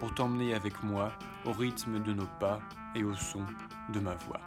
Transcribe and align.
pour 0.00 0.14
t'emmener 0.14 0.54
avec 0.54 0.82
moi 0.82 1.12
au 1.44 1.52
rythme 1.52 2.02
de 2.02 2.12
nos 2.12 2.26
pas 2.40 2.60
et 2.96 3.04
au 3.04 3.14
son 3.14 3.44
de 3.92 4.00
ma 4.00 4.14
voix. 4.14 4.40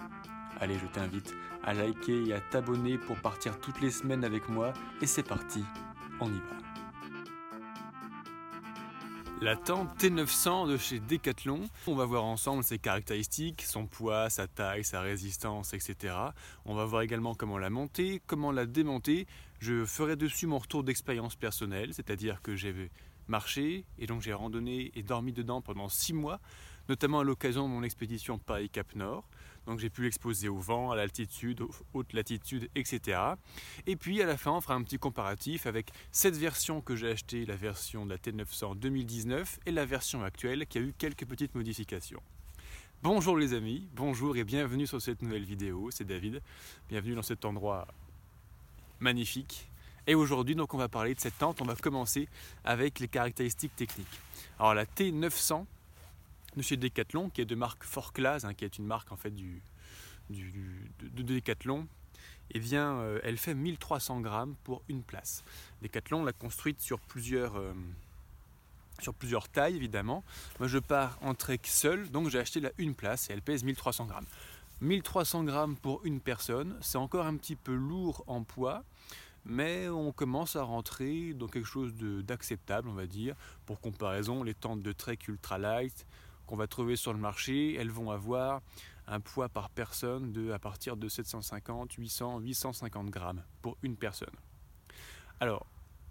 Allez, 0.60 0.78
je 0.80 0.88
t'invite 0.88 1.34
à 1.64 1.74
liker 1.74 2.28
et 2.28 2.34
à 2.34 2.42
t'abonner 2.42 2.98
pour 2.98 3.16
partir 3.18 3.60
toutes 3.61 3.80
les 3.80 3.92
semaines 3.92 4.25
avec 4.25 4.50
moi 4.50 4.74
et 5.02 5.06
c'est 5.06 5.24
parti, 5.24 5.64
on 6.20 6.28
y 6.28 6.39
va. 6.39 6.64
La 9.42 9.58
tente 9.58 10.02
T900 10.02 10.70
de 10.70 10.78
chez 10.78 11.02
Decathlon. 11.02 11.68
On 11.88 11.96
va 11.96 12.06
voir 12.06 12.24
ensemble 12.24 12.64
ses 12.64 12.80
caractéristiques, 12.80 13.61
son 13.61 13.88
poids, 13.88 14.30
sa 14.30 14.47
taille, 14.47 14.86
sa 14.86 15.02
résistance, 15.02 15.74
etc. 15.74 16.16
On 16.64 16.75
va 16.75 16.86
voir 16.86 17.02
également 17.02 17.36
comment 17.36 17.58
la 17.58 17.70
monter, 17.70 18.22
comment 18.25 18.54
la 18.54 18.66
démonter. 18.66 19.28
Je 19.60 19.83
ferai 19.83 20.16
dessus 20.16 20.47
mon 20.47 20.60
retour 20.60 20.83
d'expérience 20.83 21.36
personnelle, 21.36 21.94
c'est-à-dire 21.94 22.42
que 22.42 22.56
j'ai 22.56 22.89
marché 23.27 23.86
et 24.00 24.07
donc 24.07 24.21
j'ai 24.21 24.33
randonné 24.33 24.91
et 24.95 25.04
dormi 25.04 25.33
dedans 25.33 25.61
pendant 25.61 25.89
6 25.89 26.13
mois 26.13 26.39
notamment 26.89 27.21
à 27.21 27.23
l'occasion 27.23 27.68
de 27.68 27.73
mon 27.73 27.83
expédition 27.83 28.37
Paris-Cap 28.37 28.96
Nord. 28.96 29.23
Donc 29.65 29.79
j'ai 29.79 29.89
pu 29.89 30.04
l'exposer 30.04 30.49
au 30.49 30.57
vent, 30.57 30.91
à 30.91 30.96
l'altitude, 30.96 31.61
aux 31.61 31.71
hautes 31.93 32.11
latitudes, 32.13 32.69
etc. 32.75 33.19
Et 33.88 33.95
puis 33.95 34.21
à 34.21 34.25
la 34.25 34.35
fin, 34.35 34.52
on 34.52 34.61
fera 34.61 34.73
un 34.73 34.83
petit 34.83 34.97
comparatif 34.99 35.65
avec 35.65 35.91
cette 36.11 36.35
version 36.35 36.81
que 36.81 36.95
j'ai 36.95 37.11
achetée, 37.11 37.45
la 37.45 37.55
version 37.55 38.05
de 38.05 38.11
la 38.11 38.17
T900 38.17 38.77
2019, 38.77 39.59
et 39.65 39.71
la 39.71 39.85
version 39.85 40.23
actuelle 40.23 40.67
qui 40.67 40.77
a 40.77 40.81
eu 40.81 40.93
quelques 40.97 41.25
petites 41.25 41.55
modifications. 41.55 42.21
Bonjour 43.02 43.37
les 43.37 43.53
amis, 43.53 43.87
bonjour 43.95 44.35
et 44.37 44.43
bienvenue 44.43 44.87
sur 44.87 45.02
cette 45.02 45.21
nouvelle 45.21 45.43
vidéo, 45.43 45.89
c'est 45.91 46.05
David. 46.05 46.41
Bienvenue 46.89 47.15
dans 47.15 47.21
cet 47.21 47.45
endroit 47.45 47.87
magnifique. 48.99 49.69
Et 50.07 50.15
aujourd'hui, 50.15 50.55
donc, 50.55 50.73
on 50.73 50.77
va 50.77 50.89
parler 50.89 51.15
de 51.15 51.19
cette 51.19 51.37
tente. 51.37 51.61
On 51.61 51.65
va 51.65 51.75
commencer 51.75 52.27
avec 52.63 52.99
les 52.99 53.07
caractéristiques 53.07 53.75
techniques. 53.75 54.19
Alors, 54.59 54.73
la 54.73 54.85
T900, 54.85 55.65
de 56.55 56.61
chez 56.61 56.77
Decathlon, 56.77 57.29
qui 57.29 57.41
est 57.41 57.45
de 57.45 57.55
marque 57.55 57.83
Fort 57.83 58.13
Class, 58.13 58.43
hein, 58.43 58.53
qui 58.53 58.65
est 58.65 58.77
une 58.77 58.85
marque 58.85 59.11
en 59.11 59.15
fait 59.15 59.31
du, 59.31 59.61
de, 60.29 61.23
Decathlon, 61.23 61.87
et 62.51 62.57
eh 62.57 62.59
bien, 62.59 62.97
euh, 62.97 63.19
elle 63.23 63.37
fait 63.37 63.55
1300 63.55 64.19
grammes 64.19 64.55
pour 64.63 64.83
une 64.89 65.01
place. 65.01 65.43
Decathlon 65.81 66.23
l'a 66.23 66.33
construite 66.33 66.81
sur 66.81 66.99
plusieurs, 66.99 67.55
euh, 67.55 67.73
sur 68.99 69.13
plusieurs 69.13 69.47
tailles, 69.49 69.75
évidemment. 69.75 70.23
Moi, 70.59 70.67
je 70.67 70.77
pars 70.77 71.17
en 71.21 71.33
trek 71.33 71.61
seul, 71.63 72.09
donc 72.11 72.29
j'ai 72.29 72.39
acheté 72.39 72.59
la 72.59 72.71
une 72.77 72.93
place 72.93 73.29
et 73.29 73.33
elle 73.33 73.41
pèse 73.41 73.63
1300 73.63 74.05
grammes. 74.05 74.27
1300 74.81 75.45
grammes 75.45 75.75
pour 75.77 76.05
une 76.05 76.19
personne, 76.19 76.77
c'est 76.81 76.97
encore 76.97 77.25
un 77.25 77.37
petit 77.37 77.55
peu 77.55 77.73
lourd 77.73 78.23
en 78.27 78.43
poids, 78.43 78.83
mais 79.45 79.89
on 79.89 80.11
commence 80.11 80.55
à 80.55 80.63
rentrer 80.63 81.33
dans 81.33 81.47
quelque 81.47 81.67
chose 81.67 81.94
d'acceptable, 81.95 82.89
on 82.89 82.94
va 82.94 83.08
dire. 83.08 83.36
Pour 83.66 83.80
comparaison, 83.81 84.44
les 84.44 84.53
tentes 84.53 84.81
de 84.81 84.91
trek 84.91 85.19
ultra 85.27 85.58
light, 85.58 86.05
qu'on 86.45 86.55
va 86.55 86.67
trouver 86.67 86.95
sur 86.95 87.13
le 87.13 87.19
marché, 87.19 87.75
elles 87.75 87.91
vont 87.91 88.11
avoir 88.11 88.61
un 89.08 89.19
poids 89.19 89.49
par 89.49 89.69
personne 89.69 90.31
de 90.31 90.52
à 90.52 90.59
partir 90.59 90.97
de 90.97 91.09
750, 91.09 91.94
800, 91.94 92.39
850 92.39 93.09
grammes 93.09 93.44
pour 93.61 93.77
une 93.81 93.97
personne. 93.97 94.36
Alors, 95.39 95.66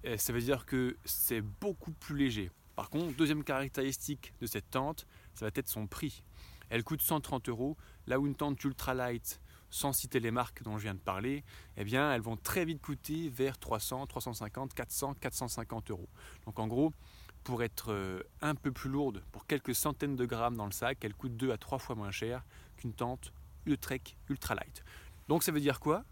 eh, 0.05 0.19
ça 0.19 0.33
veut 0.33 0.41
dire 0.41 0.66
que 0.66 0.97
c'est 1.04 1.41
beaucoup 1.41 1.93
plus 1.93 2.16
léger. 2.16 2.50
Par 2.76 2.91
contre, 2.91 3.14
deuxième 3.16 3.44
caractéristique 3.44 4.34
de 4.41 4.47
cette 4.47 4.70
tente, 4.70 5.06
ça 5.34 5.47
va 5.47 5.50
être 5.54 5.69
son 5.69 5.87
prix. 5.87 6.22
Elle 6.70 6.84
coûte 6.84 7.03
130 7.03 7.49
euros, 7.50 7.76
là 8.06 8.19
où 8.19 8.26
une 8.26 8.34
tente 8.34 8.62
ultra 8.64 8.94
light, 8.94 9.41
sans 9.72 9.93
citer 9.93 10.21
les 10.21 10.31
marques 10.31 10.62
dont 10.62 10.77
je 10.77 10.83
viens 10.84 10.94
de 10.94 11.00
parler, 11.00 11.43
eh 11.78 11.84
bien, 11.84 12.12
elles 12.12 12.21
vont 12.21 12.37
très 12.37 12.65
vite 12.65 12.81
coûter 12.81 13.31
vers 13.31 13.59
300, 13.59 14.06
350, 14.06 14.75
400, 14.75 15.15
450 15.15 15.91
euros. 15.91 16.09
Donc 16.44 16.59
en 16.59 16.66
gros, 16.69 16.93
pour 17.43 17.62
être 17.62 17.91
euh, 17.91 18.22
un 18.43 18.55
peu 18.55 18.71
plus 18.71 18.91
lourde, 18.91 19.25
pour 19.32 19.47
quelques 19.47 19.75
centaines 19.75 20.15
de 20.15 20.27
grammes 20.27 20.56
dans 20.56 20.66
le 20.66 20.72
sac, 20.72 20.99
elle 21.03 21.15
coûte 21.15 21.37
2 21.37 21.50
à 21.50 21.56
3 21.56 21.78
fois 21.78 21.97
moins 21.97 22.11
cher 22.11 22.44
qu'une 22.77 22.93
tente 22.93 23.32
de 23.66 23.75
trek 23.75 24.03
ultra 24.28 24.55
light. 24.55 24.84
Donc 25.28 25.43
ça 25.43 25.53
veut 25.53 25.61
dire 25.61 25.81
quoi? 25.81 26.05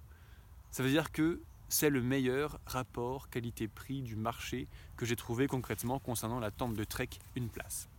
Ça 0.70 0.82
veut 0.82 0.90
dire 0.90 1.12
que 1.12 1.42
c'est 1.68 1.90
le 1.90 2.00
meilleur 2.00 2.58
rapport 2.64 3.28
qualité-prix 3.28 4.00
du 4.00 4.16
marché 4.16 4.68
que 4.96 5.04
j'ai 5.04 5.16
trouvé 5.16 5.48
concrètement 5.48 5.98
concernant 5.98 6.40
la 6.40 6.50
tente 6.50 6.74
de 6.74 6.84
trek 6.84 7.10
une 7.36 7.50
place. 7.50 7.89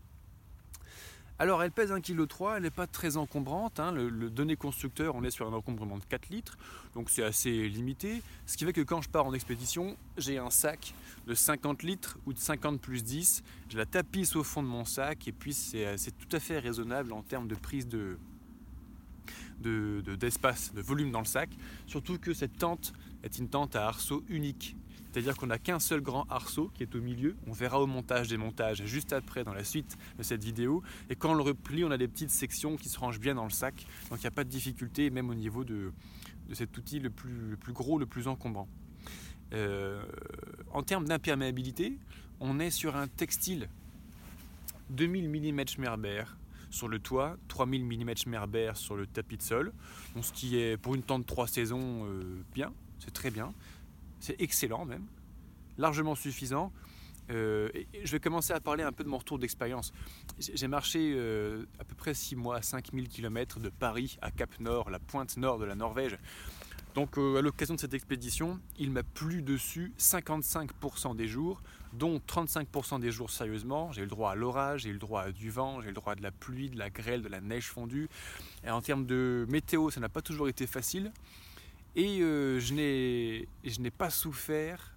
Alors 1.42 1.64
elle 1.64 1.72
pèse 1.72 1.92
1,3 1.92 2.02
kg, 2.02 2.28
elle 2.56 2.62
n'est 2.62 2.70
pas 2.70 2.86
très 2.86 3.18
encombrante. 3.18 3.80
Hein. 3.80 3.92
Le, 3.92 4.30
donné 4.30 4.56
constructeur, 4.56 5.16
on 5.16 5.24
est 5.24 5.32
sur 5.32 5.48
un 5.48 5.54
encombrement 5.54 5.98
de 5.98 6.04
4 6.04 6.30
litres, 6.30 6.56
donc 6.94 7.10
c'est 7.10 7.24
assez 7.24 7.68
limité. 7.68 8.22
Ce 8.46 8.58
qui 8.58 8.64
fait 8.64 8.74
que 8.74 8.82
quand 8.82 9.02
je 9.02 9.10
pars 9.10 9.26
en 9.26 9.34
expédition, 9.34 9.98
j'ai 10.20 10.38
un 10.38 10.52
sac 10.52 10.94
de 11.26 11.34
50 11.34 11.82
litres 11.82 12.20
ou 12.28 12.34
de 12.34 12.38
50 12.38 12.80
plus 12.80 13.04
10. 13.04 13.42
Je 13.70 13.78
la 13.80 13.88
tapisse 13.88 14.36
au 14.36 14.44
fond 14.44 14.62
de 14.62 14.68
mon 14.68 14.86
sac 14.86 15.28
et 15.28 15.32
puis 15.32 15.56
c'est 15.56 15.98
tout 15.98 16.36
à 16.36 16.40
fait 16.40 16.60
raisonnable 16.60 17.12
en 17.12 17.24
termes 17.24 17.48
de 17.48 17.56
prise 17.56 17.88
de, 17.88 18.20
d'espace, 20.16 20.76
de, 20.76 20.82
volume 20.84 21.10
dans 21.10 21.22
le 21.22 21.26
sac. 21.26 21.50
Surtout 21.88 22.20
que 22.20 22.36
cette 22.36 22.60
tente 22.60 22.94
est 23.24 23.40
une 23.40 23.50
tente 23.50 23.76
à 23.76 23.88
arceau 23.88 24.24
unique. 24.30 24.76
C'est-à-dire 25.12 25.36
qu'on 25.36 25.48
n'a 25.48 25.60
qu'un 25.60 25.80
seul 25.80 26.02
grand 26.02 26.26
arceau 26.30 26.72
qui 26.74 26.84
est 26.84 26.96
au 26.96 27.02
milieu. 27.02 27.36
On 27.46 27.52
verra 27.52 27.82
au 27.82 27.88
montage 27.88 28.30
des 28.30 28.38
montages 28.38 28.86
juste 28.86 29.12
après 29.12 29.44
dans 29.44 29.54
la 29.54 29.64
suite 29.64 29.98
de 30.18 30.24
cette 30.24 30.44
vidéo. 30.44 30.84
Et 31.10 31.16
quand 31.16 31.32
on 31.32 31.34
le 31.34 31.44
replie, 31.44 31.84
on 31.84 31.92
a 31.92 31.98
des 31.98 32.08
petites 32.08 32.32
sections 32.32 32.78
qui 32.78 32.88
se 32.88 32.98
rangent 32.98 33.20
bien 33.20 33.36
dans 33.36 33.44
le 33.44 33.50
sac. 33.50 33.86
Donc 34.10 34.20
il 34.20 34.22
n'y 34.22 34.28
a 34.28 34.32
pas 34.32 34.46
de 34.46 34.50
difficulté, 34.50 35.10
même 35.10 35.30
au 35.30 35.36
niveau 35.36 35.64
de, 35.64 35.92
cet 36.54 36.78
outil 36.78 37.00
le 37.00 37.10
plus, 37.10 37.74
gros, 37.74 37.98
le 37.98 38.06
plus 38.06 38.28
encombrant. 38.28 38.70
Euh, 39.54 40.02
en 40.72 40.82
termes 40.82 41.06
d'imperméabilité, 41.06 41.98
on 42.40 42.60
est 42.60 42.72
sur 42.72 42.96
un 42.96 43.08
textile 43.08 43.68
2000 44.92 45.30
mm 45.30 45.68
Schmerber 45.68 46.24
sur 46.70 46.88
le 46.88 47.00
toit, 47.00 47.36
3000 47.50 47.84
mm 47.86 48.18
Schmerber 48.18 48.72
sur 48.76 48.96
le 48.96 49.06
tapis 49.06 49.36
de 49.36 49.42
sol. 49.42 49.74
ce 50.22 50.32
qui 50.32 50.58
est 50.58 50.78
pour 50.78 50.96
une 50.96 51.04
tente 51.04 51.24
de 51.24 51.28
3 51.28 51.48
saisons 51.48 52.06
euh, 52.06 52.44
bien, 52.54 52.72
c'est 53.00 53.12
très 53.12 53.30
bien. 53.30 53.54
C'est 54.22 54.40
excellent 54.40 54.86
même, 54.86 55.08
largement 55.78 56.16
suffisant. 56.16 56.72
Euh, 57.32 57.70
je 58.04 58.12
vais 58.12 58.20
commencer 58.20 58.54
à 58.54 58.60
parler 58.60 58.84
un 58.84 58.92
peu 58.92 59.04
de 59.04 59.10
mon 59.10 59.18
retour 59.18 59.40
d'expérience. 59.40 59.92
J'ai 60.40 60.68
marché 60.68 61.14
euh, 61.16 61.66
à 61.80 61.84
peu 61.84 61.96
près 61.96 62.14
6 62.14 62.36
mois, 62.36 62.62
5000 62.62 63.10
km 63.10 63.60
de 63.60 63.70
Paris 63.70 64.18
à 64.22 64.30
Cap 64.30 64.60
Nord, 64.60 64.92
la 64.92 65.00
pointe 65.00 65.38
nord 65.38 65.58
de 65.58 65.66
la 65.66 65.74
Norvège. 65.74 66.18
Donc 66.94 67.18
euh, 67.18 67.38
à 67.38 67.42
l'occasion 67.42 67.74
de 67.74 67.80
cette 67.80 67.96
expédition, 67.96 68.60
il 68.78 68.92
m'a 68.92 69.02
plu 69.02 69.42
dessus 69.42 69.92
55% 69.98 71.16
des 71.16 71.28
jours, 71.28 71.64
dont 71.94 72.18
35% 72.18 73.00
des 73.00 73.12
jours 73.12 73.32
sérieusement. 73.32 73.92
J'ai 73.92 74.02
eu 74.02 74.06
le 74.06 74.10
droit 74.10 74.32
à 74.32 74.36
l'orage, 74.36 74.82
j'ai 74.82 74.90
eu 74.90 74.94
le 74.94 75.00
droit 75.00 75.24
à 75.24 75.32
du 75.32 75.50
vent, 75.50 75.82
j'ai 75.82 75.86
eu 75.86 75.92
le 75.92 75.96
droit 75.96 76.14
à 76.14 76.16
de 76.16 76.22
la 76.22 76.32
pluie, 76.32 76.70
de 76.70 76.78
la 76.78 76.92
grêle, 76.92 77.24
de 77.24 77.30
la 77.30 77.42
neige 77.42 77.70
fondue. 77.70 78.08
Et 78.64 78.70
en 78.70 78.82
termes 78.82 79.08
de 79.08 79.48
météo, 79.50 79.90
ça 79.90 80.00
n'a 80.00 80.10
pas 80.10 80.22
toujours 80.22 80.48
été 80.48 80.68
facile. 80.68 81.12
Et 81.96 82.22
euh, 82.22 82.60
je 82.60 82.74
n'ai 82.74 83.92
pas 83.92 84.10
souffert 84.10 84.96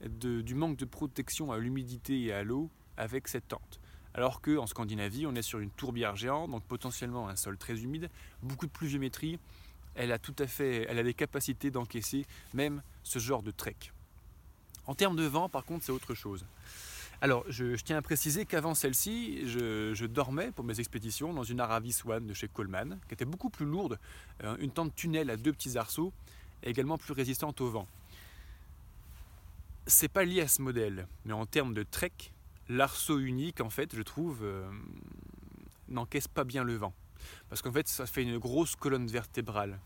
du 0.00 0.54
manque 0.54 0.76
de 0.76 0.84
protection 0.84 1.52
à 1.52 1.58
l'humidité 1.58 2.20
et 2.24 2.32
à 2.32 2.42
l'eau 2.42 2.70
avec 2.96 3.28
cette 3.28 3.48
tente. 3.48 3.80
Alors 4.14 4.40
qu'en 4.40 4.66
Scandinavie, 4.66 5.26
on 5.26 5.34
est 5.34 5.42
sur 5.42 5.58
une 5.58 5.70
tourbière 5.70 6.14
géante, 6.14 6.50
donc 6.50 6.62
potentiellement 6.64 7.28
un 7.28 7.36
sol 7.36 7.56
très 7.56 7.80
humide, 7.80 8.10
beaucoup 8.42 8.66
de 8.66 8.70
pluviométrie. 8.70 9.38
Elle 9.96 10.12
a 10.12 10.18
tout 10.18 10.34
à 10.38 10.46
fait, 10.46 10.86
elle 10.88 10.98
a 10.98 11.02
des 11.02 11.14
capacités 11.14 11.70
d'encaisser 11.70 12.26
même 12.52 12.82
ce 13.02 13.18
genre 13.18 13.42
de 13.42 13.50
trek. 13.50 13.76
En 14.86 14.94
termes 14.94 15.16
de 15.16 15.24
vent, 15.24 15.48
par 15.48 15.64
contre, 15.64 15.84
c'est 15.84 15.92
autre 15.92 16.14
chose. 16.14 16.44
Alors, 17.24 17.42
je, 17.48 17.74
tiens 17.76 17.96
à 17.96 18.02
préciser 18.02 18.44
qu'avant 18.44 18.74
celle-ci, 18.74 19.48
je, 19.48 20.04
dormais 20.04 20.52
pour 20.52 20.62
mes 20.62 20.78
expéditions 20.78 21.32
dans 21.32 21.42
une 21.42 21.58
Aravis 21.58 22.02
One 22.04 22.26
de 22.26 22.34
chez 22.34 22.48
Coleman, 22.48 23.00
qui 23.08 23.14
était 23.14 23.24
beaucoup 23.24 23.48
plus 23.48 23.64
lourde, 23.64 23.98
euh, 24.42 24.58
une 24.58 24.70
tente 24.70 24.94
tunnel 24.94 25.30
à 25.30 25.38
deux 25.38 25.54
petits 25.54 25.78
arceaux, 25.78 26.12
également 26.62 26.98
plus 26.98 27.14
résistante 27.14 27.62
au 27.62 27.70
vent. 27.70 27.88
C'est 29.86 30.10
pas 30.10 30.26
lié 30.26 30.42
à 30.42 30.48
ce 30.48 30.60
modèle, 30.60 31.08
mais 31.24 31.32
en 31.32 31.46
termes 31.46 31.72
de 31.72 31.82
trek, 31.82 32.12
l'arceau 32.68 33.18
unique, 33.18 33.62
en 33.62 33.70
fait, 33.70 33.96
je 33.96 34.02
trouve, 34.02 34.40
euh, 34.42 34.70
n'encaisse 35.88 36.28
pas 36.28 36.44
bien 36.44 36.62
le 36.62 36.74
vent. 36.74 36.92
Parce 37.48 37.62
qu'en 37.62 37.72
fait, 37.72 37.88
ça 37.88 38.04
fait 38.04 38.22
une 38.22 38.36
grosse 38.36 38.76
colonne 38.76 39.06
vertébrale 39.06 39.80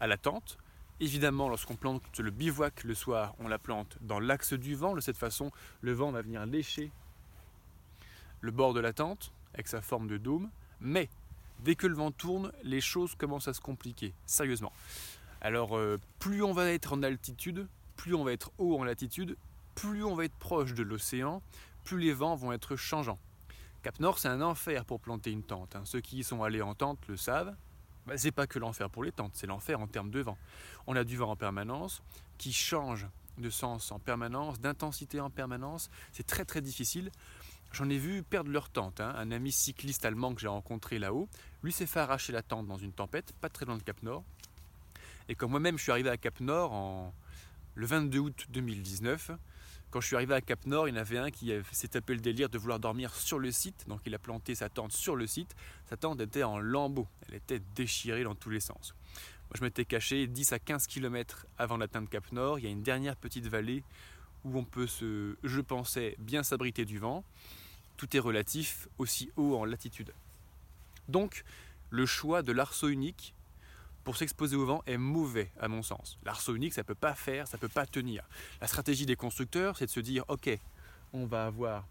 à 0.00 0.06
la 0.06 0.16
tente, 0.16 0.56
Évidemment, 1.00 1.48
lorsqu'on 1.48 1.76
plante 1.76 2.18
le 2.18 2.30
bivouac 2.30 2.84
le 2.84 2.94
soir, 2.94 3.34
on 3.38 3.48
la 3.48 3.58
plante 3.58 3.96
dans 4.02 4.20
l'axe 4.20 4.52
du 4.52 4.74
vent. 4.74 4.94
De 4.94 5.00
cette 5.00 5.16
façon, 5.16 5.50
le 5.80 5.92
vent 5.92 6.12
va 6.12 6.22
venir 6.22 6.44
lécher 6.46 6.92
le 8.40 8.50
bord 8.50 8.74
de 8.74 8.80
la 8.80 8.92
tente 8.92 9.32
avec 9.54 9.66
sa 9.66 9.80
forme 9.80 10.06
de 10.06 10.18
dôme. 10.18 10.50
Mais 10.80 11.08
Dès 11.64 11.74
que 11.74 11.86
le 11.86 11.94
vent 11.94 12.10
tourne, 12.10 12.52
les 12.62 12.80
choses 12.80 13.14
commencent 13.14 13.48
à 13.48 13.52
se 13.52 13.60
compliquer, 13.60 14.14
sérieusement. 14.24 14.72
Alors, 15.42 15.76
euh, 15.76 15.98
plus 16.18 16.42
on 16.42 16.52
va 16.52 16.70
être 16.70 16.94
en 16.94 17.02
altitude, 17.02 17.66
plus 17.96 18.14
on 18.14 18.24
va 18.24 18.32
être 18.32 18.50
haut 18.56 18.78
en 18.78 18.84
latitude, 18.84 19.36
plus 19.74 20.02
on 20.02 20.14
va 20.14 20.24
être 20.24 20.36
proche 20.36 20.72
de 20.72 20.82
l'océan, 20.82 21.42
plus 21.84 21.98
les 21.98 22.12
vents 22.14 22.34
vont 22.34 22.52
être 22.52 22.76
changeants. 22.76 23.18
Cap 23.82 24.00
Nord, 24.00 24.18
c'est 24.18 24.28
un 24.28 24.40
enfer 24.40 24.86
pour 24.86 25.00
planter 25.00 25.32
une 25.32 25.42
tente. 25.42 25.76
Hein. 25.76 25.82
Ceux 25.84 26.00
qui 26.00 26.18
y 26.18 26.24
sont 26.24 26.42
allés 26.42 26.62
en 26.62 26.74
tente 26.74 27.06
le 27.08 27.16
savent. 27.16 27.54
Bah, 28.10 28.18
c'est 28.18 28.32
pas 28.32 28.48
que 28.48 28.58
l'enfer 28.58 28.90
pour 28.90 29.04
les 29.04 29.12
tentes, 29.12 29.36
c'est 29.36 29.46
l'enfer 29.46 29.80
en 29.80 29.86
termes 29.86 30.10
de 30.10 30.18
vent. 30.18 30.36
On 30.88 30.96
a 30.96 31.04
du 31.04 31.16
vent 31.16 31.30
en 31.30 31.36
permanence 31.36 32.02
qui 32.38 32.52
change 32.52 33.06
de 33.38 33.50
sens 33.50 33.92
en 33.92 34.00
permanence, 34.00 34.58
d'intensité 34.58 35.20
en 35.20 35.30
permanence. 35.30 35.90
C'est 36.10 36.26
très 36.26 36.44
très 36.44 36.60
difficile. 36.60 37.12
J'en 37.70 37.88
ai 37.88 37.98
vu 37.98 38.24
perdre 38.24 38.50
leur 38.50 38.68
tente. 38.68 39.00
Hein. 39.00 39.14
Un 39.16 39.30
ami 39.30 39.52
cycliste 39.52 40.04
allemand 40.04 40.34
que 40.34 40.40
j'ai 40.40 40.48
rencontré 40.48 40.98
là-haut, 40.98 41.28
lui 41.62 41.70
s'est 41.70 41.86
fait 41.86 42.00
arracher 42.00 42.32
la 42.32 42.42
tente 42.42 42.66
dans 42.66 42.78
une 42.78 42.90
tempête, 42.90 43.32
pas 43.40 43.48
très 43.48 43.64
loin 43.64 43.76
de 43.76 43.82
Cap 43.84 44.02
Nord. 44.02 44.24
Et 45.28 45.36
quand 45.36 45.48
moi-même 45.48 45.78
je 45.78 45.84
suis 45.84 45.92
arrivé 45.92 46.10
à 46.10 46.16
Cap 46.16 46.40
Nord 46.40 46.72
en, 46.72 47.14
le 47.76 47.86
22 47.86 48.18
août 48.18 48.46
2019, 48.48 49.30
quand 49.90 50.00
je 50.00 50.06
suis 50.06 50.16
arrivé 50.16 50.34
à 50.34 50.40
Cap 50.40 50.66
Nord, 50.66 50.88
il 50.88 50.94
y 50.94 50.98
en 50.98 51.00
avait 51.00 51.18
un 51.18 51.30
qui 51.30 51.52
s'est 51.72 51.88
tapé 51.88 52.14
le 52.14 52.20
délire 52.20 52.48
de 52.48 52.58
vouloir 52.58 52.78
dormir 52.78 53.14
sur 53.14 53.38
le 53.38 53.50
site. 53.50 53.86
Donc 53.88 54.00
il 54.06 54.14
a 54.14 54.18
planté 54.18 54.54
sa 54.54 54.68
tente 54.68 54.92
sur 54.92 55.16
le 55.16 55.26
site. 55.26 55.56
Sa 55.88 55.96
tente 55.96 56.20
était 56.20 56.44
en 56.44 56.58
lambeaux. 56.58 57.08
Elle 57.28 57.34
était 57.34 57.60
déchirée 57.74 58.22
dans 58.22 58.34
tous 58.34 58.50
les 58.50 58.60
sens. 58.60 58.94
Moi, 59.50 59.56
je 59.58 59.64
m'étais 59.64 59.84
caché 59.84 60.28
10 60.28 60.52
à 60.52 60.58
15 60.60 60.86
km 60.86 61.46
avant 61.58 61.78
d'atteindre 61.78 62.08
Cap 62.08 62.30
Nord. 62.30 62.60
Il 62.60 62.64
y 62.64 62.68
a 62.68 62.70
une 62.70 62.82
dernière 62.84 63.16
petite 63.16 63.48
vallée 63.48 63.82
où 64.44 64.56
on 64.56 64.64
peut 64.64 64.86
se, 64.86 65.36
je 65.42 65.60
pensais, 65.60 66.14
bien 66.18 66.44
s'abriter 66.44 66.84
du 66.84 66.98
vent. 66.98 67.24
Tout 67.96 68.16
est 68.16 68.20
relatif, 68.20 68.88
aussi 68.98 69.30
haut 69.36 69.56
en 69.56 69.64
latitude. 69.64 70.14
Donc, 71.08 71.42
le 71.90 72.06
choix 72.06 72.42
de 72.42 72.52
l'arceau 72.52 72.88
unique 72.88 73.34
pour 74.04 74.16
s'exposer 74.16 74.56
au 74.56 74.64
vent 74.64 74.82
est 74.86 74.96
mauvais 74.96 75.50
à 75.60 75.68
mon 75.68 75.82
sens. 75.82 76.18
L'arceau 76.24 76.54
unique, 76.54 76.74
ça 76.74 76.82
ne 76.82 76.86
peut 76.86 76.94
pas 76.94 77.14
faire, 77.14 77.46
ça 77.46 77.56
ne 77.56 77.60
peut 77.60 77.68
pas 77.68 77.86
tenir. 77.86 78.24
La 78.60 78.66
stratégie 78.66 79.06
des 79.06 79.16
constructeurs, 79.16 79.76
c'est 79.76 79.86
de 79.86 79.90
se 79.90 80.00
dire, 80.00 80.24
ok, 80.28 80.50
on 81.12 81.26
va 81.26 81.46
avoir 81.46 81.86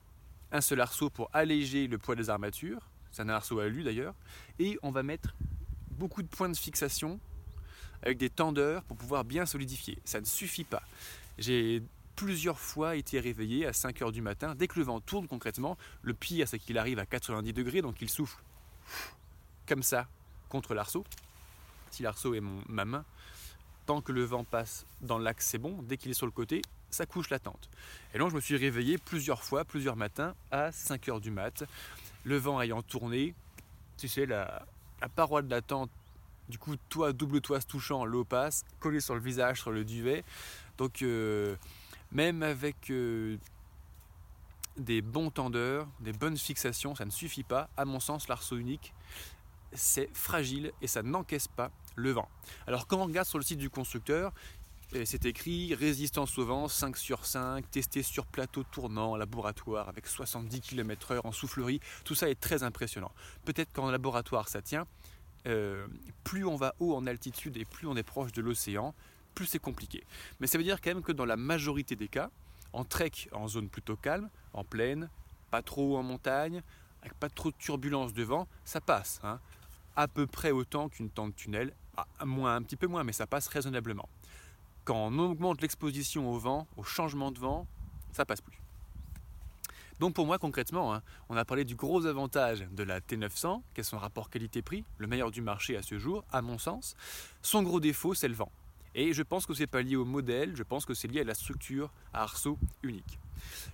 un 0.51 0.61
seul 0.61 0.81
arceau 0.81 1.09
pour 1.09 1.29
alléger 1.33 1.87
le 1.87 1.97
poids 1.97 2.15
des 2.15 2.29
armatures, 2.29 2.89
c'est 3.11 3.21
un 3.21 3.29
arceau 3.29 3.59
à 3.59 3.65
alu 3.65 3.83
d'ailleurs, 3.83 4.15
et 4.57 4.77
on 4.81 4.91
va 4.91 5.03
mettre 5.03 5.35
beaucoup 5.91 6.23
de 6.23 6.27
points 6.27 6.49
de 6.49 6.57
fixation 6.57 7.19
avec 8.01 8.17
des 8.17 8.29
tendeurs 8.29 8.83
pour 8.83 8.97
pouvoir 8.97 9.25
bien 9.25 9.45
solidifier. 9.45 9.99
Ça 10.05 10.19
ne 10.19 10.25
suffit 10.25 10.63
pas. 10.63 10.81
J'ai 11.37 11.83
plusieurs 12.15 12.59
fois 12.59 12.95
été 12.95 13.19
réveillé 13.19 13.65
à 13.65 13.73
5 13.73 14.01
heures 14.01 14.11
du 14.11 14.21
matin. 14.21 14.55
Dès 14.55 14.67
que 14.67 14.79
le 14.79 14.85
vent 14.85 14.99
tourne 14.99 15.27
concrètement, 15.27 15.77
le 16.01 16.13
pire 16.13 16.47
c'est 16.47 16.59
qu'il 16.59 16.77
arrive 16.77 16.99
à 16.99 17.05
90 17.05 17.53
degrés, 17.53 17.81
donc 17.81 18.01
il 18.01 18.09
souffle 18.09 18.41
comme 19.67 19.83
ça 19.83 20.07
contre 20.49 20.73
l'arceau 20.73 21.05
l'arceau 21.99 22.33
est 22.33 22.39
mon, 22.39 22.61
ma 22.67 22.85
main, 22.85 23.05
tant 23.85 24.01
que 24.01 24.11
le 24.11 24.23
vent 24.23 24.43
passe 24.43 24.85
dans 25.01 25.17
l'axe, 25.17 25.47
c'est 25.47 25.57
bon. 25.57 25.81
Dès 25.83 25.97
qu'il 25.97 26.11
est 26.11 26.15
sur 26.15 26.25
le 26.25 26.31
côté, 26.31 26.61
ça 26.89 27.05
couche 27.05 27.29
la 27.29 27.39
tente. 27.39 27.69
Et 28.13 28.19
donc, 28.19 28.29
je 28.29 28.35
me 28.35 28.41
suis 28.41 28.55
réveillé 28.55 28.97
plusieurs 28.97 29.43
fois, 29.43 29.65
plusieurs 29.65 29.95
matins, 29.95 30.35
à 30.51 30.71
5 30.71 31.09
heures 31.09 31.21
du 31.21 31.31
mat. 31.31 31.63
Le 32.23 32.37
vent 32.37 32.61
ayant 32.61 32.81
tourné, 32.81 33.33
tu 33.97 34.07
sais, 34.07 34.25
la, 34.25 34.65
paroi 35.15 35.41
de 35.41 35.49
la 35.49 35.61
tente, 35.61 35.89
du 36.49 36.57
coup, 36.57 36.75
toi, 36.89 37.13
double 37.13 37.41
toit 37.41 37.61
se 37.61 37.67
touchant, 37.67 38.05
l'eau 38.05 38.23
passe, 38.23 38.63
collé 38.79 38.99
sur 38.99 39.15
le 39.15 39.21
visage, 39.21 39.61
sur 39.61 39.71
le 39.71 39.83
duvet. 39.83 40.23
Donc, 40.77 41.01
euh, 41.01 41.55
même 42.11 42.41
avec 42.41 42.89
euh, 42.89 43.37
des 44.77 45.01
bons 45.01 45.29
tendeurs, 45.29 45.87
des 45.99 46.13
bonnes 46.13 46.37
fixations, 46.37 46.95
ça 46.95 47.05
ne 47.05 47.11
suffit 47.11 47.43
pas. 47.43 47.69
À 47.77 47.85
mon 47.85 47.99
sens, 47.99 48.27
l'arceau 48.27 48.57
unique, 48.57 48.93
c'est 49.73 50.09
fragile 50.13 50.71
et 50.81 50.87
ça 50.87 51.03
n'encaisse 51.03 51.47
pas 51.47 51.71
le 51.95 52.11
vent. 52.11 52.29
Alors 52.67 52.87
quand 52.87 52.97
on 52.97 53.05
regarde 53.05 53.27
sur 53.27 53.37
le 53.37 53.43
site 53.43 53.59
du 53.59 53.69
constructeur, 53.69 54.33
eh, 54.93 55.05
c'est 55.05 55.25
écrit 55.25 55.75
résistance 55.75 56.37
au 56.39 56.45
vent 56.45 56.67
5 56.67 56.97
sur 56.97 57.25
5, 57.25 57.69
testé 57.69 58.01
sur 58.01 58.25
plateau 58.25 58.63
tournant 58.63 59.15
laboratoire 59.15 59.87
avec 59.87 60.07
70 60.07 60.61
km/h 60.61 61.21
en 61.23 61.31
soufflerie. 61.31 61.79
Tout 62.05 62.15
ça 62.15 62.29
est 62.29 62.39
très 62.39 62.63
impressionnant. 62.63 63.11
Peut-être 63.45 63.71
qu'en 63.71 63.91
laboratoire 63.91 64.47
ça 64.47 64.61
tient. 64.61 64.87
Euh, 65.47 65.87
plus 66.23 66.43
on 66.45 66.55
va 66.55 66.73
haut 66.79 66.95
en 66.95 67.05
altitude 67.05 67.55
et 67.57 67.65
plus 67.65 67.87
on 67.87 67.95
est 67.95 68.03
proche 68.03 68.31
de 68.31 68.41
l'océan, 68.41 68.93
plus 69.35 69.45
c'est 69.45 69.59
compliqué. 69.59 70.03
Mais 70.39 70.47
ça 70.47 70.57
veut 70.57 70.63
dire 70.63 70.81
quand 70.81 70.93
même 70.93 71.03
que 71.03 71.11
dans 71.11 71.25
la 71.25 71.37
majorité 71.37 71.95
des 71.95 72.07
cas, 72.07 72.29
en 72.73 72.83
trek 72.83 73.11
en 73.31 73.47
zone 73.47 73.69
plutôt 73.69 73.95
calme, 73.95 74.29
en 74.53 74.63
plaine, 74.63 75.09
pas 75.51 75.61
trop 75.61 75.97
en 75.97 76.03
montagne, 76.03 76.61
avec 77.01 77.13
pas 77.13 77.29
trop 77.29 77.51
de 77.51 77.55
turbulence 77.57 78.13
de 78.13 78.23
vent, 78.23 78.47
ça 78.65 78.81
passe. 78.81 79.19
Hein 79.23 79.39
à 79.99 80.07
peu 80.07 80.25
près 80.27 80.51
autant 80.51 80.87
qu'une 80.87 81.09
tente 81.09 81.35
tunnel, 81.35 81.73
moins, 82.23 82.55
un 82.55 82.61
petit 82.61 82.77
peu 82.77 82.87
moins, 82.87 83.03
mais 83.03 83.11
ça 83.11 83.27
passe 83.27 83.49
raisonnablement. 83.49 84.07
Quand 84.85 84.95
on 84.95 85.19
augmente 85.19 85.61
l'exposition 85.61 86.31
au 86.31 86.39
vent, 86.39 86.67
au 86.77 86.83
changement 86.83 87.31
de 87.31 87.39
vent, 87.39 87.67
ça 88.13 88.23
passe 88.23 88.39
plus. 88.39 88.57
Donc 89.99 90.13
pour 90.13 90.25
moi 90.25 90.39
concrètement, 90.39 90.93
hein, 90.93 91.01
on 91.27 91.35
a 91.35 91.43
parlé 91.43 91.65
du 91.65 91.75
gros 91.75 92.05
avantage 92.05 92.65
de 92.71 92.83
la 92.83 93.01
T900, 93.01 93.61
qui 93.73 93.81
est 93.81 93.83
son 93.83 93.97
rapport 93.97 94.29
qualité-prix, 94.29 94.85
le 94.99 95.07
meilleur 95.07 95.31
du 95.31 95.41
marché 95.41 95.75
à 95.75 95.81
ce 95.81 95.99
jour, 95.99 96.23
à 96.31 96.41
mon 96.41 96.57
sens. 96.57 96.95
Son 97.41 97.61
gros 97.61 97.81
défaut, 97.81 98.13
c'est 98.13 98.29
le 98.29 98.35
vent. 98.35 98.53
Et 98.95 99.13
je 99.13 99.23
pense 99.23 99.45
que 99.45 99.53
ce 99.53 99.61
n'est 99.61 99.67
pas 99.67 99.81
lié 99.81 99.95
au 99.95 100.05
modèle, 100.05 100.55
je 100.55 100.63
pense 100.63 100.85
que 100.85 100.93
c'est 100.93 101.07
lié 101.07 101.21
à 101.21 101.23
la 101.23 101.33
structure 101.33 101.91
à 102.13 102.23
arceau 102.23 102.57
unique. 102.83 103.19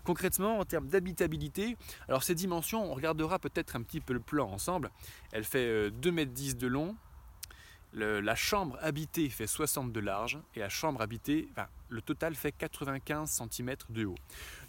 Concrètement, 0.03 0.59
en 0.59 0.65
termes 0.65 0.87
d'habitabilité, 0.87 1.77
alors 2.07 2.23
ces 2.23 2.35
dimensions, 2.35 2.89
on 2.89 2.93
regardera 2.93 3.39
peut-être 3.39 3.75
un 3.75 3.81
petit 3.81 4.01
peu 4.01 4.13
le 4.13 4.19
plan 4.19 4.49
ensemble. 4.51 4.91
Elle 5.31 5.43
fait 5.43 5.89
2,10 5.89 6.07
euh, 6.07 6.21
m 6.21 6.53
de 6.57 6.67
long, 6.67 6.95
la 7.95 8.35
chambre 8.35 8.77
habitée 8.81 9.29
fait 9.29 9.47
60 9.47 9.91
de 9.91 9.99
large 9.99 10.37
et 10.55 10.59
la 10.59 10.69
chambre 10.69 11.01
habitée, 11.01 11.47
le 11.89 12.01
total 12.01 12.35
fait 12.35 12.51
95 12.51 13.41
cm 13.49 13.75
de 13.89 14.05
haut. 14.05 14.15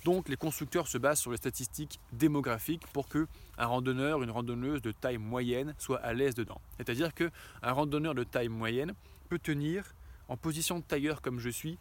Donc 0.05 0.29
les 0.29 0.37
constructeurs 0.37 0.87
se 0.87 0.99
basent 0.99 1.21
sur 1.21 1.33
les 1.33 1.37
statistiques 1.37 1.99
démographiques 2.13 2.87
pour 2.93 3.09
que 3.09 3.27
un 3.59 3.67
randonneur, 3.67 4.23
une 4.23 4.31
randonneuse 4.31 4.81
de 4.81 4.93
taille 4.93 5.19
moyenne 5.19 5.75
soit 5.79 5.99
à 5.99 6.13
l'aise 6.13 6.35
dedans. 6.35 6.61
C'est-à-dire 6.77 7.13
qu'un 7.15 7.31
randonneur 7.63 8.15
de 8.15 8.23
taille 8.23 8.49
moyenne 8.49 8.95
peut 9.29 9.39
tenir 9.39 9.93
en 10.29 10.37
position 10.37 10.79
de 10.79 10.85
tailleur 10.85 11.23
comme 11.23 11.39
je 11.39 11.49
suis 11.49 11.79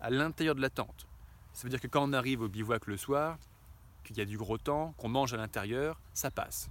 à 0.00 0.10
l'intérieur 0.10 0.54
de 0.54 0.60
la 0.60 0.70
tente. 0.70 1.06
Ça 1.52 1.62
veut 1.62 1.70
dire 1.70 1.80
que 1.80 1.86
quand 1.86 2.02
on 2.02 2.12
arrive 2.12 2.40
au 2.40 2.48
bivouac 2.48 2.86
le 2.86 2.96
soir, 2.96 3.38
qu'il 4.02 4.18
y 4.18 4.20
a 4.20 4.24
du 4.24 4.36
gros 4.36 4.58
temps, 4.58 4.92
qu'on 4.98 5.08
mange 5.08 5.32
à 5.32 5.36
l'intérieur, 5.36 6.00
ça 6.12 6.30
passe. 6.30 6.68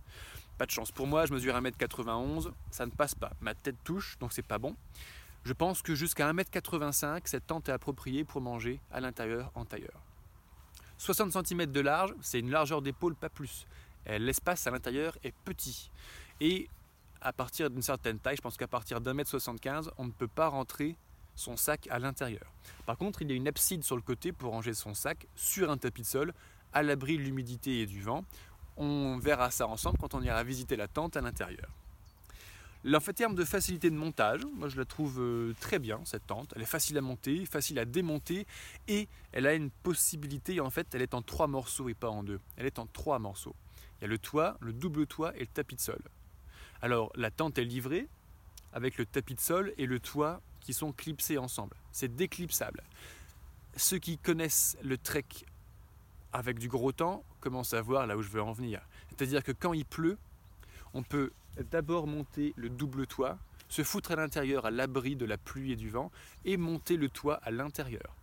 Pas 0.57 0.65
de 0.65 0.71
chance 0.71 0.91
pour 0.91 1.07
moi, 1.07 1.25
je 1.25 1.33
mesure 1.33 1.55
1m91, 1.55 2.51
ça 2.69 2.85
ne 2.85 2.91
passe 2.91 3.15
pas. 3.15 3.31
Ma 3.41 3.55
tête 3.55 3.77
touche, 3.83 4.17
donc 4.19 4.33
c'est 4.33 4.45
pas 4.45 4.59
bon. 4.59 4.75
Je 5.43 5.53
pense 5.53 5.81
que 5.81 5.95
jusqu'à 5.95 6.31
1m85, 6.31 7.21
cette 7.25 7.47
tente 7.47 7.69
est 7.69 7.71
appropriée 7.71 8.23
pour 8.23 8.39
manger 8.39 8.79
à 8.91 9.01
l'intérieur 9.01 9.51
en 9.55 9.65
tailleur. 9.65 10.01
60 10.99 11.45
cm 11.45 11.65
de 11.65 11.79
large, 11.81 12.13
c'est 12.21 12.39
une 12.39 12.51
largeur 12.51 12.81
d'épaule, 12.81 13.15
pas 13.15 13.29
plus. 13.29 13.67
L'espace 14.05 14.67
à 14.67 14.71
l'intérieur 14.71 15.17
est 15.23 15.33
petit. 15.43 15.91
Et 16.39 16.69
à 17.19 17.33
partir 17.33 17.69
d'une 17.69 17.81
certaine 17.81 18.19
taille, 18.19 18.37
je 18.37 18.41
pense 18.41 18.57
qu'à 18.57 18.67
partir 18.67 19.01
d'un 19.01 19.13
mètre 19.13 19.29
75, 19.29 19.91
on 19.97 20.05
ne 20.05 20.11
peut 20.11 20.27
pas 20.27 20.47
rentrer 20.47 20.95
son 21.35 21.57
sac 21.57 21.87
à 21.89 21.99
l'intérieur. 21.99 22.51
Par 22.85 22.97
contre, 22.97 23.21
il 23.21 23.29
y 23.29 23.33
a 23.33 23.35
une 23.35 23.47
abside 23.47 23.83
sur 23.83 23.95
le 23.95 24.01
côté 24.01 24.31
pour 24.31 24.51
ranger 24.51 24.73
son 24.73 24.93
sac 24.93 25.27
sur 25.35 25.71
un 25.71 25.77
tapis 25.77 26.01
de 26.01 26.07
sol, 26.07 26.33
à 26.73 26.83
l'abri 26.83 27.17
de 27.17 27.23
l'humidité 27.23 27.81
et 27.81 27.85
du 27.85 28.01
vent. 28.01 28.25
On 28.77 29.17
verra 29.17 29.51
ça 29.51 29.67
ensemble 29.67 29.97
quand 29.99 30.13
on 30.13 30.21
ira 30.21 30.43
visiter 30.43 30.75
la 30.75 30.87
tente 30.87 31.15
à 31.15 31.21
l'intérieur. 31.21 31.69
En 32.85 32.99
termes 32.99 33.35
de 33.35 33.45
facilité 33.45 33.89
de 33.89 33.95
montage, 33.95 34.41
moi 34.55 34.67
je 34.67 34.77
la 34.77 34.83
trouve 34.83 35.21
euh, 35.21 35.55
très 35.61 35.79
bien 35.79 36.01
cette 36.03 36.27
tente. 36.27 36.51
Elle 36.55 36.63
est 36.63 36.65
facile 36.65 36.97
à 36.97 37.01
monter, 37.01 37.45
facile 37.45 37.79
à 37.79 37.85
démonter 37.85 38.45
et 38.89 39.07
elle 39.31 39.47
a 39.47 39.53
une 39.53 39.69
possibilité, 39.69 40.59
en 40.59 40.69
fait, 40.69 40.93
elle 40.93 41.01
est 41.01 41.13
en 41.13 41.21
trois 41.21 41.47
morceaux 41.47 41.87
et 41.87 41.93
pas 41.93 42.09
en 42.09 42.23
deux. 42.23 42.41
Elle 42.57 42.65
est 42.65 42.79
en 42.79 42.87
trois 42.87 43.19
morceaux. 43.19 43.55
Il 43.99 44.03
y 44.03 44.05
a 44.05 44.07
le 44.07 44.17
toit, 44.17 44.57
le 44.59 44.73
double 44.73 45.07
toit 45.07 45.33
et 45.37 45.41
le 45.41 45.47
tapis 45.47 45.75
de 45.75 45.81
sol. 45.81 46.01
Alors 46.81 47.11
la 47.15 47.31
tente 47.31 47.57
est 47.57 47.63
livrée 47.63 48.09
avec 48.73 48.97
le 48.97 49.05
tapis 49.05 49.35
de 49.35 49.39
sol 49.39 49.73
et 49.77 49.85
le 49.85 50.01
toit 50.01 50.41
qui 50.63 50.73
sont 50.73 50.91
clipsés 50.91 51.37
ensemble. 51.37 51.75
C'est 51.91 52.15
déclipsable. 52.15 52.83
Ceux 53.75 53.99
qui 53.99 54.17
connaissent 54.17 54.77
le 54.83 54.97
trek 54.97 55.25
avec 56.31 56.57
du 56.57 56.67
gros 56.67 56.91
temps 56.91 57.23
commencent 57.39 57.73
à 57.73 57.81
voir 57.81 58.07
là 58.07 58.17
où 58.17 58.21
je 58.21 58.29
veux 58.29 58.41
en 58.41 58.53
venir. 58.53 58.81
C'est-à-dire 59.09 59.43
que 59.43 59.51
quand 59.51 59.73
il 59.73 59.85
pleut, 59.85 60.17
on 60.93 61.03
peut 61.03 61.31
d'abord 61.71 62.07
monter 62.07 62.53
le 62.55 62.69
double 62.69 63.05
toit, 63.05 63.37
se 63.69 63.83
foutre 63.83 64.11
à 64.11 64.15
l'intérieur 64.15 64.65
à 64.65 64.71
l'abri 64.71 65.15
de 65.15 65.25
la 65.25 65.37
pluie 65.37 65.71
et 65.71 65.75
du 65.75 65.89
vent, 65.89 66.11
et 66.45 66.57
monter 66.57 66.97
le 66.97 67.09
toit 67.09 67.35
à 67.43 67.51
l'intérieur. 67.51 68.15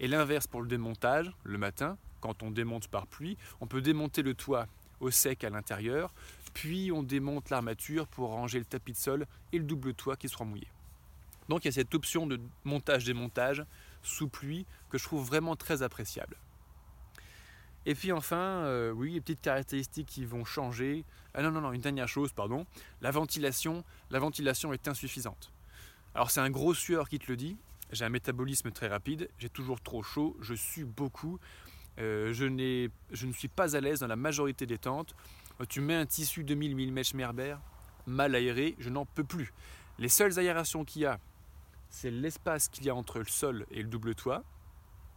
Et 0.00 0.08
l'inverse 0.08 0.46
pour 0.46 0.60
le 0.60 0.68
démontage, 0.68 1.32
le 1.44 1.58
matin, 1.58 1.96
quand 2.20 2.42
on 2.42 2.50
démonte 2.50 2.88
par 2.88 3.06
pluie, 3.06 3.36
on 3.60 3.66
peut 3.66 3.80
démonter 3.80 4.22
le 4.22 4.34
toit 4.34 4.66
au 5.00 5.10
sec 5.10 5.44
à 5.44 5.50
l'intérieur, 5.50 6.12
puis 6.54 6.90
on 6.92 7.02
démonte 7.02 7.50
l'armature 7.50 8.06
pour 8.06 8.30
ranger 8.30 8.58
le 8.58 8.64
tapis 8.64 8.92
de 8.92 8.96
sol 8.96 9.26
et 9.52 9.58
le 9.58 9.64
double 9.64 9.94
toit 9.94 10.16
qui 10.16 10.28
sera 10.28 10.44
mouillé. 10.44 10.66
Donc 11.48 11.64
il 11.64 11.68
y 11.68 11.70
a 11.70 11.72
cette 11.72 11.94
option 11.94 12.26
de 12.26 12.40
montage-démontage 12.64 13.64
sous 14.02 14.28
pluie 14.28 14.66
que 14.90 14.98
je 14.98 15.04
trouve 15.04 15.26
vraiment 15.26 15.56
très 15.56 15.82
appréciable. 15.82 16.36
Et 17.86 17.94
puis 17.94 18.10
enfin, 18.10 18.64
euh, 18.64 18.90
oui, 18.90 19.12
les 19.12 19.20
petites 19.20 19.40
caractéristiques 19.40 20.08
qui 20.08 20.24
vont 20.24 20.44
changer. 20.44 21.04
Ah 21.34 21.42
non, 21.42 21.52
non, 21.52 21.60
non, 21.60 21.72
une 21.72 21.80
dernière 21.80 22.08
chose, 22.08 22.32
pardon. 22.32 22.66
La 23.00 23.12
ventilation, 23.12 23.84
la 24.10 24.18
ventilation 24.18 24.72
est 24.72 24.88
insuffisante. 24.88 25.52
Alors 26.14 26.30
c'est 26.30 26.40
un 26.40 26.50
gros 26.50 26.74
sueur 26.74 27.08
qui 27.08 27.18
te 27.18 27.30
le 27.30 27.36
dit. 27.36 27.56
J'ai 27.92 28.04
un 28.04 28.08
métabolisme 28.08 28.72
très 28.72 28.88
rapide, 28.88 29.28
j'ai 29.38 29.48
toujours 29.48 29.80
trop 29.80 30.02
chaud, 30.02 30.36
je 30.40 30.54
sue 30.54 30.84
beaucoup. 30.84 31.38
Euh, 31.98 32.32
je, 32.34 32.44
ne 32.46 33.32
suis 33.32 33.48
pas 33.48 33.76
à 33.76 33.80
l'aise 33.80 34.00
dans 34.00 34.08
la 34.08 34.16
majorité 34.16 34.66
des 34.66 34.78
tentes. 34.78 35.14
Tu 35.68 35.80
mets 35.80 35.94
un 35.94 36.06
tissu 36.06 36.42
2000 36.42 36.74
mm 36.74 37.02
Merber, 37.14 37.56
mal 38.06 38.34
aéré, 38.34 38.74
je 38.78 38.90
n'en 38.90 39.06
peux 39.06 39.24
plus. 39.24 39.52
Les 39.98 40.08
seules 40.08 40.38
aérations 40.38 40.84
qu'il 40.84 41.02
y 41.02 41.06
a, 41.06 41.18
c'est 41.90 42.10
l'espace 42.10 42.68
qu'il 42.68 42.84
y 42.84 42.90
a 42.90 42.94
entre 42.94 43.18
le 43.18 43.24
sol 43.24 43.66
et 43.70 43.82
le 43.82 43.88
double 43.88 44.14
toit 44.14 44.44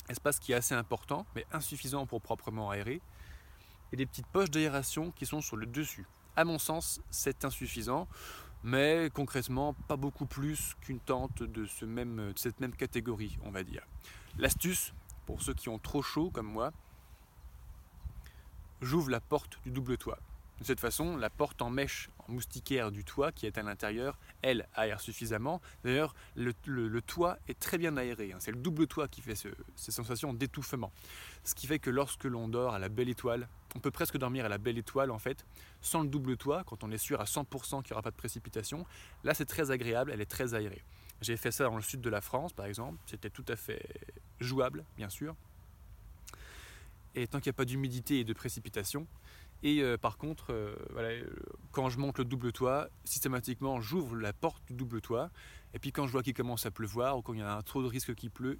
espace 0.09 0.39
qui 0.39 0.51
est 0.51 0.55
assez 0.55 0.75
important, 0.75 1.25
mais 1.35 1.45
insuffisant 1.51 2.05
pour 2.05 2.21
proprement 2.21 2.71
aérer, 2.71 3.01
et 3.91 3.95
des 3.95 4.05
petites 4.05 4.27
poches 4.27 4.51
d'aération 4.51 5.11
qui 5.11 5.25
sont 5.25 5.41
sur 5.41 5.57
le 5.57 5.65
dessus. 5.65 6.07
À 6.35 6.45
mon 6.45 6.59
sens, 6.59 7.01
c'est 7.09 7.45
insuffisant, 7.45 8.07
mais 8.63 9.09
concrètement, 9.13 9.73
pas 9.73 9.95
beaucoup 9.95 10.25
plus 10.25 10.75
qu'une 10.81 10.99
tente 10.99 11.43
de, 11.43 11.65
de 11.65 12.33
cette 12.35 12.59
même 12.59 12.75
catégorie, 12.75 13.37
on 13.43 13.51
va 13.51 13.63
dire. 13.63 13.85
L'astuce, 14.37 14.93
pour 15.25 15.41
ceux 15.41 15.53
qui 15.53 15.69
ont 15.69 15.79
trop 15.79 16.01
chaud 16.01 16.29
comme 16.29 16.47
moi, 16.47 16.71
j'ouvre 18.81 19.09
la 19.09 19.21
porte 19.21 19.59
du 19.63 19.71
double 19.71 19.97
toit. 19.97 20.19
De 20.59 20.65
cette 20.65 20.79
façon, 20.79 21.15
la 21.15 21.29
porte 21.29 21.61
en 21.61 21.69
mèche 21.69 22.09
en 22.27 22.33
moustiquaire 22.33 22.91
du 22.91 23.05
toit 23.05 23.31
qui 23.31 23.45
est 23.45 23.57
à 23.57 23.63
l'intérieur, 23.63 24.17
elle 24.41 24.67
aère 24.75 24.99
suffisamment. 24.99 25.61
D'ailleurs, 25.83 26.13
le, 26.35 26.53
toit 27.01 27.37
est 27.47 27.57
très 27.57 27.77
bien 27.77 27.95
aéré. 27.95 28.33
Hein. 28.33 28.37
C'est 28.39 28.51
le 28.51 28.57
double 28.57 28.87
toit 28.87 29.07
qui 29.07 29.21
fait 29.21 29.35
ces 29.35 29.91
sensations 29.91 30.33
d'étouffement. 30.33 30.91
Ce 31.45 31.55
qui 31.55 31.65
fait 31.65 31.79
que 31.79 31.89
lorsque 31.89 32.25
l'on 32.25 32.49
dort 32.49 32.73
à 32.73 32.79
la 32.79 32.89
belle 32.89 33.07
étoile, 33.07 33.47
on 33.75 33.79
peut 33.79 33.91
presque 33.91 34.17
dormir 34.17 34.45
à 34.45 34.49
la 34.49 34.57
belle 34.57 34.77
étoile 34.77 35.11
en 35.11 35.19
fait, 35.19 35.45
sans 35.79 36.01
le 36.01 36.09
double 36.09 36.35
toit, 36.35 36.63
quand 36.65 36.83
on 36.83 36.91
est 36.91 36.97
sûr 36.97 37.21
à 37.21 37.25
100% 37.25 37.83
qu'il 37.83 37.91
n'y 37.91 37.93
aura 37.93 38.01
pas 38.01 38.11
de 38.11 38.17
précipitation. 38.17 38.85
Là, 39.23 39.33
c'est 39.33 39.45
très 39.45 39.71
agréable, 39.71 40.11
elle 40.11 40.21
est 40.21 40.25
très 40.25 40.53
aérée. 40.55 40.83
J'ai 41.21 41.37
fait 41.37 41.51
ça 41.51 41.65
dans 41.65 41.75
le 41.75 41.81
sud 41.81 42.01
de 42.01 42.09
la 42.09 42.21
France, 42.21 42.51
par 42.51 42.65
exemple. 42.65 42.97
C'était 43.05 43.29
tout 43.29 43.45
à 43.47 43.55
fait 43.55 43.85
jouable, 44.39 44.83
bien 44.97 45.09
sûr. 45.09 45.35
Et 47.15 47.27
tant 47.27 47.39
qu'il 47.39 47.49
n'y 47.49 47.55
a 47.55 47.57
pas 47.57 47.65
d'humidité 47.65 48.19
et 48.19 48.23
de 48.23 48.33
précipitation, 48.33 49.07
et 49.61 49.81
euh, 49.81 49.97
par 49.97 50.17
contre, 50.17 50.53
euh, 50.53 50.75
euh, 50.95 51.23
quand 51.71 51.89
je 51.89 51.99
monte 51.99 52.17
le 52.17 52.25
double 52.25 52.51
toit, 52.51 52.89
systématiquement 53.03 53.81
j'ouvre 53.81 54.15
la 54.15 54.33
porte 54.33 54.63
du 54.67 54.73
double 54.73 55.01
toit. 55.01 55.29
Et 55.73 55.79
puis 55.79 55.91
quand 55.91 56.07
je 56.07 56.11
vois 56.11 56.23
qu'il 56.23 56.33
commence 56.33 56.65
à 56.65 56.71
pleuvoir 56.71 57.17
ou 57.17 57.21
quand 57.21 57.33
il 57.33 57.39
y 57.39 57.43
a 57.43 57.55
un 57.55 57.61
trop 57.61 57.81
de 57.81 57.87
risque 57.87 58.15
qu'il 58.15 58.31
pleut, 58.31 58.59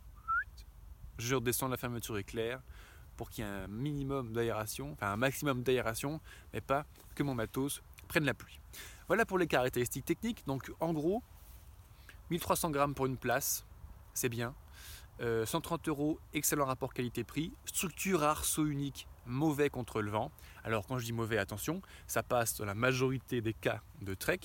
je 1.17 1.35
redescends 1.35 1.69
la 1.69 1.77
fermeture 1.77 2.17
éclair 2.17 2.61
pour 3.15 3.29
qu'il 3.29 3.43
y 3.43 3.47
ait 3.47 3.51
un 3.51 3.67
minimum 3.67 4.31
d'aération, 4.33 4.91
enfin 4.93 5.11
un 5.11 5.17
maximum 5.17 5.63
d'aération, 5.63 6.21
mais 6.53 6.61
pas 6.61 6.85
que 7.15 7.23
mon 7.23 7.33
matos 7.33 7.81
prenne 8.07 8.25
la 8.25 8.33
pluie. 8.33 8.59
Voilà 9.07 9.25
pour 9.25 9.37
les 9.37 9.47
caractéristiques 9.47 10.05
techniques. 10.05 10.45
Donc 10.47 10.71
en 10.79 10.93
gros, 10.93 11.23
1300 12.29 12.71
grammes 12.71 12.93
pour 12.93 13.05
une 13.05 13.17
place, 13.17 13.65
c'est 14.13 14.29
bien. 14.29 14.53
130 15.19 15.87
euros, 15.89 16.19
excellent 16.33 16.65
rapport 16.65 16.93
qualité-prix. 16.93 17.53
Structure 17.65 18.23
arceau 18.23 18.65
unique, 18.65 19.07
mauvais 19.25 19.69
contre 19.69 20.01
le 20.01 20.11
vent. 20.11 20.31
Alors 20.63 20.87
quand 20.87 20.97
je 20.97 21.05
dis 21.05 21.13
mauvais, 21.13 21.37
attention, 21.37 21.81
ça 22.07 22.23
passe 22.23 22.57
dans 22.57 22.65
la 22.65 22.75
majorité 22.75 23.41
des 23.41 23.53
cas 23.53 23.81
de 24.01 24.13
trek. 24.13 24.39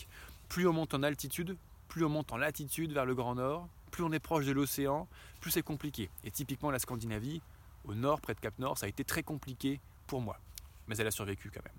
Plus 0.48 0.66
on 0.66 0.72
monte 0.72 0.94
en 0.94 1.02
altitude, 1.02 1.56
plus 1.88 2.04
on 2.04 2.08
monte 2.08 2.32
en 2.32 2.36
latitude 2.36 2.92
vers 2.92 3.06
le 3.06 3.14
Grand 3.14 3.36
Nord, 3.36 3.68
plus 3.90 4.02
on 4.02 4.12
est 4.12 4.18
proche 4.18 4.46
de 4.46 4.52
l'océan, 4.52 5.08
plus 5.40 5.52
c'est 5.52 5.62
compliqué. 5.62 6.10
Et 6.24 6.30
typiquement 6.30 6.70
la 6.70 6.78
Scandinavie, 6.78 7.40
au 7.84 7.94
nord, 7.94 8.20
près 8.20 8.34
de 8.34 8.40
Cap 8.40 8.58
Nord, 8.58 8.78
ça 8.78 8.86
a 8.86 8.88
été 8.88 9.04
très 9.04 9.22
compliqué 9.22 9.80
pour 10.06 10.20
moi. 10.20 10.38
Mais 10.88 10.96
elle 10.96 11.06
a 11.06 11.10
survécu 11.10 11.50
quand 11.52 11.64
même. 11.64 11.78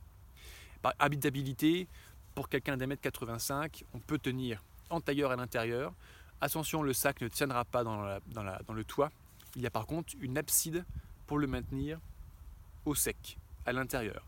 Par 0.82 0.94
habitabilité, 1.00 1.88
pour 2.34 2.48
quelqu'un 2.50 2.78
d'un 2.78 2.88
mètre 2.88 3.02
85, 3.02 3.84
on 3.94 4.00
peut 4.00 4.20
tenir 4.20 4.64
en 4.90 5.02
tailleur 5.02 5.32
à 5.32 5.36
l'intérieur. 5.36 5.94
Attention, 6.42 6.84
le 6.84 6.94
sac 6.94 7.22
ne 7.22 7.28
tiendra 7.28 7.66
pas 7.66 7.84
dans, 7.84 8.02
le 8.04 8.84
toit. 8.84 9.12
Il 9.56 9.62
y 9.62 9.68
a 9.68 9.72
par 9.72 9.86
contre 9.86 10.14
une 10.20 10.38
abside 10.38 10.86
pour 11.28 11.40
le 11.40 11.48
maintenir 11.48 12.00
au 12.86 12.94
sec, 12.94 13.38
à 13.66 13.74
l'intérieur. 13.74 14.28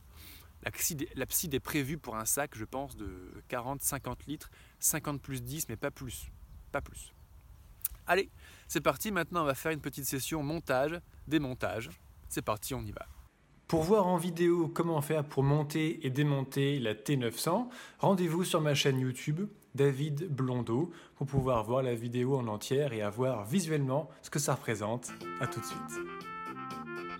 L'abside 0.64 1.54
est 1.54 1.60
prévue 1.60 1.98
pour 1.98 2.16
un 2.16 2.26
sac, 2.26 2.52
je 2.56 2.66
pense, 2.66 2.96
de 2.98 3.10
40-50 3.50 4.28
litres, 4.28 4.50
50 4.80 5.22
plus 5.22 5.44
10, 5.44 5.70
mais 5.70 5.76
pas 5.76 5.92
plus. 5.92 6.32
Pas 6.72 6.82
plus. 6.82 7.14
Allez, 8.08 8.30
c'est 8.68 8.82
parti, 8.82 9.12
maintenant 9.12 9.42
on 9.42 9.46
va 9.46 9.54
faire 9.54 9.72
une 9.72 9.82
petite 9.82 10.06
session 10.06 10.42
montage, 10.42 11.00
démontage. 11.28 11.90
C'est 12.30 12.42
parti, 12.42 12.74
on 12.74 12.82
y 12.82 12.92
va. 12.92 13.06
Pour 13.68 13.84
voir 13.84 14.08
en 14.08 14.16
vidéo 14.16 14.72
comment 14.74 15.02
faire 15.02 15.26
pour 15.26 15.44
monter 15.44 16.00
et 16.06 16.10
démonter 16.10 16.80
la 16.80 16.94
T900, 16.94 17.68
rendez-vous 18.00 18.46
sur 18.46 18.62
ma 18.62 18.74
chaîne 18.74 18.98
YouTube 18.98 19.42
David 19.76 20.34
Blondeau 20.34 20.94
pour 21.16 21.28
pouvoir 21.28 21.66
voir 21.66 21.84
la 21.84 21.94
vidéo 21.94 22.38
en 22.38 22.48
entière 22.48 22.94
et 22.94 23.02
avoir 23.02 23.44
visuellement 23.44 24.10
ce 24.22 24.30
que 24.30 24.40
ça 24.40 24.56
représente. 24.56 25.12
A 25.42 25.48
tout 25.48 25.60
de 25.60 25.66
suite. 25.66 26.37